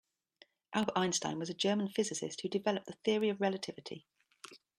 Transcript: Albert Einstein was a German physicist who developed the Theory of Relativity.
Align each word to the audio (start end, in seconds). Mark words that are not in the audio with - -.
Albert 0.73 0.97
Einstein 0.97 1.37
was 1.37 1.51
a 1.51 1.53
German 1.53 1.87
physicist 1.87 2.41
who 2.41 2.49
developed 2.49 2.87
the 2.87 2.95
Theory 3.03 3.29
of 3.29 3.39
Relativity. 3.39 4.07